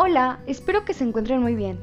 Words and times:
Hola, 0.00 0.38
espero 0.46 0.84
que 0.84 0.94
se 0.94 1.02
encuentren 1.02 1.42
muy 1.42 1.56
bien. 1.56 1.80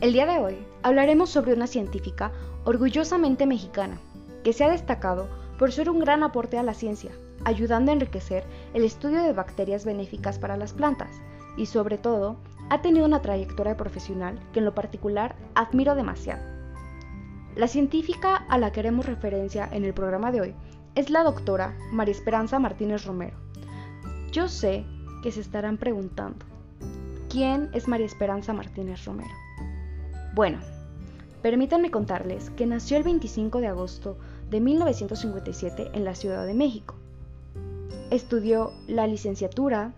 El 0.00 0.12
día 0.12 0.26
de 0.26 0.40
hoy 0.40 0.66
hablaremos 0.82 1.30
sobre 1.30 1.54
una 1.54 1.68
científica 1.68 2.32
orgullosamente 2.64 3.46
mexicana, 3.46 4.00
que 4.42 4.52
se 4.52 4.64
ha 4.64 4.68
destacado 4.68 5.28
por 5.60 5.70
ser 5.70 5.88
un 5.88 6.00
gran 6.00 6.24
aporte 6.24 6.58
a 6.58 6.64
la 6.64 6.74
ciencia, 6.74 7.12
ayudando 7.44 7.92
a 7.92 7.94
enriquecer 7.94 8.42
el 8.74 8.82
estudio 8.82 9.22
de 9.22 9.32
bacterias 9.32 9.84
benéficas 9.84 10.40
para 10.40 10.56
las 10.56 10.72
plantas 10.72 11.20
y 11.56 11.66
sobre 11.66 11.98
todo 11.98 12.34
ha 12.68 12.82
tenido 12.82 13.06
una 13.06 13.22
trayectoria 13.22 13.76
profesional 13.76 14.40
que 14.52 14.58
en 14.58 14.64
lo 14.64 14.74
particular 14.74 15.36
admiro 15.54 15.94
demasiado. 15.94 16.42
La 17.54 17.68
científica 17.68 18.34
a 18.34 18.58
la 18.58 18.72
que 18.72 18.80
haremos 18.80 19.06
referencia 19.06 19.68
en 19.70 19.84
el 19.84 19.94
programa 19.94 20.32
de 20.32 20.40
hoy 20.40 20.54
es 20.96 21.10
la 21.10 21.22
doctora 21.22 21.76
María 21.92 22.10
Esperanza 22.10 22.58
Martínez 22.58 23.04
Romero. 23.04 23.36
Yo 24.32 24.48
sé 24.48 24.84
que 25.22 25.30
se 25.30 25.40
estarán 25.40 25.76
preguntando, 25.76 26.44
¿Quién 27.32 27.70
es 27.72 27.88
María 27.88 28.04
Esperanza 28.04 28.52
Martínez 28.52 29.06
Romero? 29.06 29.34
Bueno, 30.34 30.58
permítanme 31.40 31.90
contarles 31.90 32.50
que 32.50 32.66
nació 32.66 32.98
el 32.98 33.04
25 33.04 33.60
de 33.60 33.68
agosto 33.68 34.18
de 34.50 34.60
1957 34.60 35.92
en 35.94 36.04
la 36.04 36.14
Ciudad 36.14 36.44
de 36.44 36.52
México. 36.52 36.94
Estudió 38.10 38.74
la 38.86 39.06
licenciatura, 39.06 39.94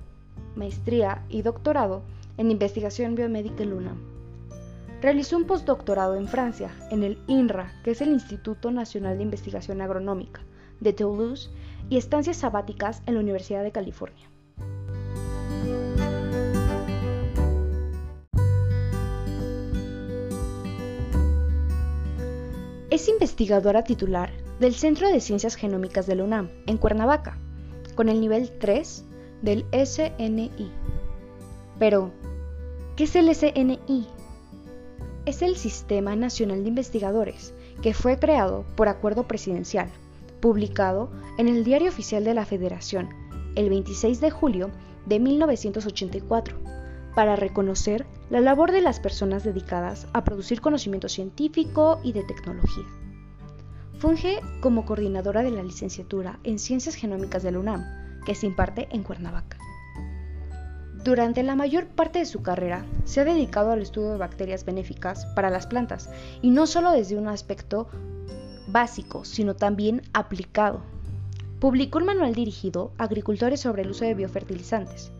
maestría 0.54 1.24
y 1.28 1.42
doctorado 1.42 2.02
en 2.36 2.52
investigación 2.52 3.16
biomédica 3.16 3.64
en 3.64 3.72
UNAM. 3.72 3.98
Realizó 5.02 5.36
un 5.36 5.46
postdoctorado 5.46 6.14
en 6.14 6.28
Francia, 6.28 6.70
en 6.92 7.02
el 7.02 7.18
INRA, 7.26 7.72
que 7.82 7.90
es 7.90 8.00
el 8.00 8.10
Instituto 8.10 8.70
Nacional 8.70 9.16
de 9.16 9.24
Investigación 9.24 9.80
Agronómica, 9.80 10.42
de 10.78 10.92
Toulouse, 10.92 11.50
y 11.90 11.96
estancias 11.96 12.36
sabáticas 12.36 13.02
en 13.06 13.14
la 13.14 13.20
Universidad 13.20 13.64
de 13.64 13.72
California. 13.72 14.30
Es 22.94 23.08
investigadora 23.08 23.82
titular 23.82 24.30
del 24.60 24.72
Centro 24.72 25.08
de 25.08 25.18
Ciencias 25.18 25.56
Genómicas 25.56 26.06
de 26.06 26.14
la 26.14 26.22
UNAM, 26.22 26.50
en 26.68 26.78
Cuernavaca, 26.78 27.36
con 27.96 28.08
el 28.08 28.20
nivel 28.20 28.56
3 28.60 29.04
del 29.42 29.66
SNI. 29.72 30.70
Pero, 31.80 32.12
¿qué 32.94 33.02
es 33.02 33.16
el 33.16 33.34
SNI? 33.34 34.06
Es 35.26 35.42
el 35.42 35.56
Sistema 35.56 36.14
Nacional 36.14 36.62
de 36.62 36.68
Investigadores, 36.68 37.52
que 37.82 37.94
fue 37.94 38.16
creado 38.16 38.64
por 38.76 38.86
acuerdo 38.86 39.24
presidencial, 39.24 39.90
publicado 40.38 41.10
en 41.36 41.48
el 41.48 41.64
Diario 41.64 41.88
Oficial 41.88 42.22
de 42.22 42.34
la 42.34 42.46
Federación 42.46 43.08
el 43.56 43.70
26 43.70 44.20
de 44.20 44.30
julio 44.30 44.70
de 45.06 45.18
1984 45.18 46.56
para 47.16 47.34
reconocer 47.34 48.06
la 48.34 48.40
labor 48.40 48.72
de 48.72 48.80
las 48.80 48.98
personas 48.98 49.44
dedicadas 49.44 50.08
a 50.12 50.24
producir 50.24 50.60
conocimiento 50.60 51.08
científico 51.08 52.00
y 52.02 52.10
de 52.10 52.24
tecnología. 52.24 52.82
Funge 54.00 54.40
como 54.60 54.84
coordinadora 54.84 55.44
de 55.44 55.52
la 55.52 55.62
licenciatura 55.62 56.40
en 56.42 56.58
Ciencias 56.58 56.96
Genómicas 56.96 57.44
de 57.44 57.52
la 57.52 57.60
UNAM, 57.60 57.84
que 58.26 58.34
se 58.34 58.46
imparte 58.46 58.88
en 58.90 59.04
Cuernavaca. 59.04 59.56
Durante 61.04 61.44
la 61.44 61.54
mayor 61.54 61.86
parte 61.86 62.18
de 62.18 62.26
su 62.26 62.42
carrera 62.42 62.84
se 63.04 63.20
ha 63.20 63.24
dedicado 63.24 63.70
al 63.70 63.82
estudio 63.82 64.10
de 64.10 64.18
bacterias 64.18 64.64
benéficas 64.64 65.26
para 65.36 65.48
las 65.48 65.68
plantas, 65.68 66.10
y 66.42 66.50
no 66.50 66.66
solo 66.66 66.90
desde 66.90 67.16
un 67.16 67.28
aspecto 67.28 67.86
básico, 68.66 69.24
sino 69.24 69.54
también 69.54 70.02
aplicado. 70.12 70.80
Publicó 71.60 71.98
un 71.98 72.06
manual 72.06 72.34
dirigido 72.34 72.90
a 72.98 73.04
agricultores 73.04 73.60
sobre 73.60 73.82
el 73.82 73.90
uso 73.90 74.04
de 74.04 74.14
biofertilizantes, 74.14 75.12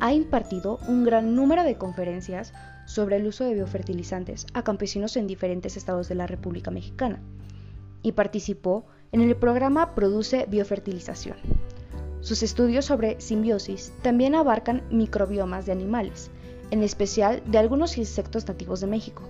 ha 0.00 0.12
impartido 0.12 0.78
un 0.88 1.04
gran 1.04 1.34
número 1.34 1.62
de 1.62 1.76
conferencias 1.76 2.52
sobre 2.86 3.16
el 3.16 3.26
uso 3.26 3.44
de 3.44 3.54
biofertilizantes 3.54 4.46
a 4.52 4.62
campesinos 4.62 5.16
en 5.16 5.26
diferentes 5.26 5.76
estados 5.76 6.08
de 6.08 6.14
la 6.14 6.26
República 6.26 6.70
Mexicana 6.70 7.20
y 8.02 8.12
participó 8.12 8.84
en 9.12 9.22
el 9.22 9.36
programa 9.36 9.94
Produce 9.94 10.46
Biofertilización. 10.48 11.36
Sus 12.20 12.42
estudios 12.42 12.86
sobre 12.86 13.20
simbiosis 13.20 13.92
también 14.02 14.34
abarcan 14.34 14.82
microbiomas 14.90 15.66
de 15.66 15.72
animales, 15.72 16.30
en 16.70 16.82
especial 16.82 17.42
de 17.46 17.58
algunos 17.58 17.98
insectos 17.98 18.46
nativos 18.48 18.80
de 18.80 18.86
México. 18.86 19.22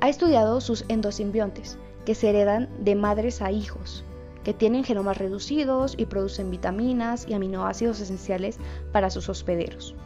Ha 0.00 0.08
estudiado 0.08 0.60
sus 0.60 0.84
endosimbiontes, 0.88 1.78
que 2.04 2.14
se 2.14 2.28
heredan 2.28 2.68
de 2.84 2.94
madres 2.94 3.42
a 3.42 3.50
hijos, 3.50 4.04
que 4.46 4.54
tienen 4.54 4.84
genomas 4.84 5.18
reducidos 5.18 5.96
y 5.98 6.06
producen 6.06 6.52
vitaminas 6.52 7.26
y 7.28 7.34
aminoácidos 7.34 7.98
esenciales 7.98 8.58
para 8.92 9.10
sus 9.10 9.28
hospederos. 9.28 9.96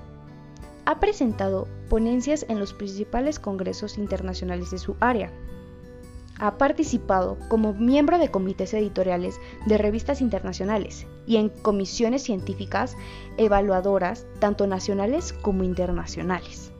Ha 0.87 0.99
presentado 0.99 1.69
ponencias 1.91 2.47
en 2.49 2.59
los 2.59 2.73
principales 2.73 3.39
congresos 3.39 3.99
internacionales 3.99 4.71
de 4.71 4.79
su 4.79 4.97
área. 4.99 5.31
Ha 6.39 6.57
participado 6.57 7.37
como 7.51 7.75
miembro 7.75 8.19
de 8.19 8.31
comités 8.31 8.73
editoriales 8.73 9.39
de 9.67 9.77
revistas 9.77 10.23
internacionales 10.23 11.07
y 11.27 11.37
en 11.37 11.51
comisiones 11.51 12.23
científicas 12.23 12.97
evaluadoras 13.37 14.25
tanto 14.39 14.67
nacionales 14.67 15.35
como 15.35 15.65
internacionales. 15.65 16.73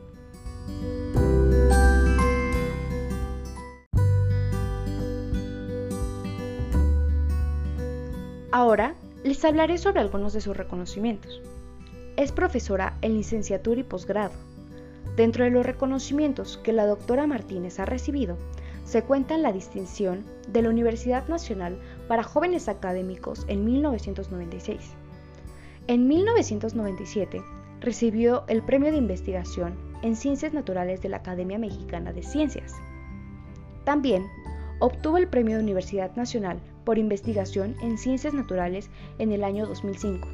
Ahora 8.51 8.95
les 9.23 9.45
hablaré 9.45 9.77
sobre 9.77 10.01
algunos 10.01 10.33
de 10.33 10.41
sus 10.41 10.57
reconocimientos. 10.57 11.41
Es 12.17 12.33
profesora 12.33 12.97
en 13.01 13.13
licenciatura 13.13 13.79
y 13.79 13.83
posgrado. 13.83 14.33
Dentro 15.15 15.45
de 15.45 15.51
los 15.51 15.65
reconocimientos 15.65 16.57
que 16.57 16.73
la 16.73 16.85
doctora 16.85 17.27
Martínez 17.27 17.79
ha 17.79 17.85
recibido, 17.85 18.37
se 18.83 19.03
cuenta 19.03 19.37
la 19.37 19.53
distinción 19.53 20.25
de 20.49 20.63
la 20.63 20.69
Universidad 20.69 21.29
Nacional 21.29 21.79
para 22.09 22.23
Jóvenes 22.23 22.67
Académicos 22.67 23.45
en 23.47 23.63
1996. 23.63 24.81
En 25.87 26.09
1997 26.09 27.41
recibió 27.79 28.43
el 28.49 28.63
Premio 28.63 28.91
de 28.91 28.97
Investigación 28.97 29.77
en 30.01 30.17
Ciencias 30.17 30.51
Naturales 30.51 31.01
de 31.01 31.07
la 31.07 31.17
Academia 31.17 31.57
Mexicana 31.57 32.11
de 32.11 32.23
Ciencias. 32.23 32.73
También 33.85 34.27
obtuvo 34.81 35.17
el 35.17 35.27
Premio 35.27 35.57
de 35.57 35.63
Universidad 35.63 36.15
Nacional 36.15 36.59
por 36.83 36.97
investigación 36.97 37.75
en 37.81 37.97
ciencias 37.97 38.33
naturales 38.33 38.89
en 39.19 39.31
el 39.31 39.43
año 39.43 39.65
2005. 39.67 40.27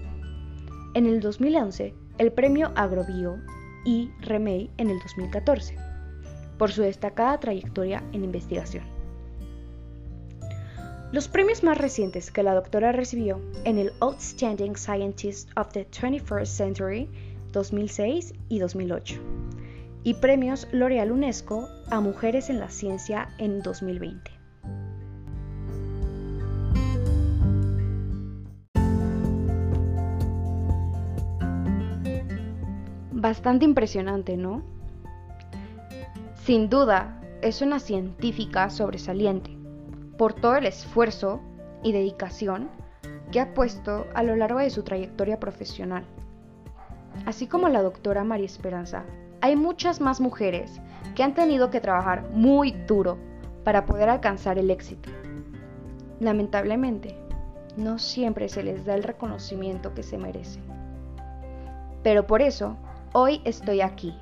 En 0.95 1.05
el 1.05 1.19
2011, 1.19 1.93
el 2.17 2.31
premio 2.31 2.71
Agrobio 2.75 3.37
y 3.85 4.09
Remey 4.21 4.71
en 4.77 4.89
el 4.89 4.99
2014, 4.99 5.75
por 6.57 6.71
su 6.71 6.81
destacada 6.81 7.39
trayectoria 7.39 8.01
en 8.13 8.23
investigación. 8.23 8.85
Los 11.11 11.27
premios 11.27 11.63
más 11.63 11.77
recientes 11.77 12.31
que 12.31 12.43
la 12.43 12.53
doctora 12.53 12.91
recibió 12.91 13.41
en 13.65 13.77
el 13.77 13.91
Outstanding 13.99 14.75
Scientist 14.75 15.49
of 15.57 15.69
the 15.73 15.87
21st 15.89 16.45
Century 16.45 17.09
2006 17.51 18.33
y 18.49 18.59
2008 18.59 19.21
y 20.03 20.13
premios 20.13 20.69
L'Oreal 20.71 21.11
UNESCO 21.11 21.67
a 21.89 21.99
Mujeres 21.99 22.49
en 22.49 22.59
la 22.59 22.69
Ciencia 22.69 23.27
en 23.39 23.61
2020. 23.61 24.36
Bastante 33.27 33.65
impresionante, 33.65 34.37
¿no? 34.37 34.61
Sin 36.45 36.69
duda, 36.69 37.19
es 37.41 37.61
una 37.61 37.77
científica 37.77 38.69
sobresaliente 38.69 39.51
por 40.17 40.31
todo 40.31 40.55
el 40.55 40.65
esfuerzo 40.65 41.41
y 41.83 41.91
dedicación 41.91 42.69
que 43.33 43.41
ha 43.41 43.53
puesto 43.53 44.07
a 44.15 44.23
lo 44.23 44.37
largo 44.37 44.59
de 44.59 44.69
su 44.69 44.83
trayectoria 44.83 45.41
profesional. 45.41 46.05
Así 47.25 47.47
como 47.47 47.67
la 47.67 47.83
doctora 47.83 48.23
María 48.23 48.45
Esperanza, 48.45 49.03
hay 49.41 49.57
muchas 49.57 49.99
más 49.99 50.21
mujeres 50.21 50.79
que 51.13 51.23
han 51.23 51.33
tenido 51.33 51.69
que 51.69 51.81
trabajar 51.81 52.29
muy 52.31 52.71
duro 52.87 53.17
para 53.65 53.85
poder 53.85 54.07
alcanzar 54.07 54.57
el 54.57 54.71
éxito. 54.71 55.09
Lamentablemente, 56.21 57.17
no 57.75 57.99
siempre 57.99 58.47
se 58.47 58.63
les 58.63 58.85
da 58.85 58.95
el 58.95 59.03
reconocimiento 59.03 59.93
que 59.93 60.03
se 60.03 60.17
merecen. 60.17 60.63
Pero 62.03 62.25
por 62.25 62.41
eso 62.41 62.77
Hoy 63.13 63.41
estoy 63.45 63.79
aquí 63.81 64.13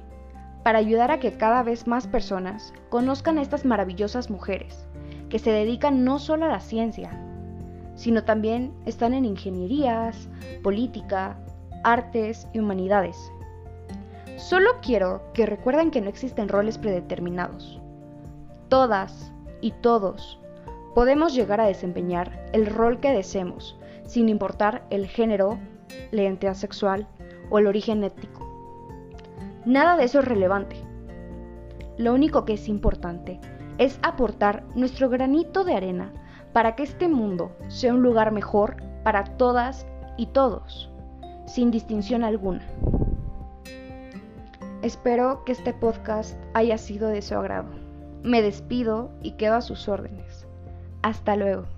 para 0.64 0.78
ayudar 0.78 1.10
a 1.10 1.20
que 1.20 1.34
cada 1.34 1.64
vez 1.64 1.88
más 1.88 2.06
personas 2.08 2.72
conozcan 2.90 3.38
a 3.38 3.42
estas 3.42 3.66
maravillosas 3.66 4.30
mujeres 4.30 4.88
que 5.30 5.40
se 5.40 5.52
dedican 5.52 6.06
no 6.06 6.20
solo 6.20 6.46
a 6.46 6.50
la 6.50 6.60
ciencia, 6.60 7.12
sino 7.96 8.24
también 8.24 8.74
están 8.86 9.16
en 9.16 9.26
ingenierías, 9.26 10.30
política, 10.62 11.36
artes 11.84 12.48
y 12.54 12.60
humanidades. 12.60 13.18
Solo 14.38 14.70
quiero 14.82 15.24
que 15.34 15.48
recuerden 15.48 15.90
que 15.90 16.02
no 16.02 16.10
existen 16.10 16.48
roles 16.48 16.78
predeterminados. 16.78 17.82
Todas 18.70 19.32
y 19.62 19.72
todos 19.72 20.40
podemos 20.94 21.34
llegar 21.34 21.60
a 21.60 21.66
desempeñar 21.66 22.46
el 22.54 22.68
rol 22.68 23.00
que 23.00 23.12
deseemos, 23.12 23.80
sin 24.06 24.30
importar 24.30 24.86
el 24.92 25.08
género, 25.08 25.58
la 26.12 26.22
identidad 26.22 26.54
sexual 26.54 27.08
o 27.50 27.58
el 27.58 27.68
origen 27.68 28.04
étnico. 28.04 28.45
Nada 29.66 29.98
de 29.98 30.04
eso 30.04 30.20
es 30.20 30.26
relevante. 30.26 30.76
Lo 31.98 32.14
único 32.14 32.46
que 32.46 32.54
es 32.54 32.68
importante 32.68 33.40
es 33.78 34.00
aportar 34.04 34.64
nuestro 34.76 35.10
granito 35.10 35.64
de 35.64 35.76
arena 35.76 36.14
para 36.54 36.76
que 36.76 36.84
este 36.84 37.08
mundo 37.08 37.52
sea 37.68 37.94
un 37.94 38.02
lugar 38.02 38.32
mejor 38.32 38.78
para 39.04 39.24
todas 39.24 39.88
y 40.18 40.28
todos, 40.28 40.90
sin 41.48 41.72
distinción 41.72 42.24
alguna. 42.24 42.66
Espero 44.82 45.44
que 45.46 45.52
este 45.52 45.74
podcast 45.74 46.38
haya 46.54 46.78
sido 46.78 47.08
de 47.10 47.22
su 47.22 47.36
agrado. 47.36 47.70
Me 48.24 48.42
despido 48.42 49.10
y 49.22 49.32
quedo 49.32 49.56
a 49.56 49.62
sus 49.62 49.90
órdenes. 49.90 50.46
Hasta 51.02 51.36
luego. 51.36 51.75